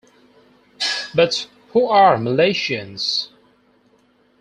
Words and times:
But 1.13 1.45
who 1.73 1.85
are 1.85 2.17
Malaysians? 2.17 3.29